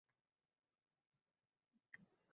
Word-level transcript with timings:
ko’ziga. 1.93 2.07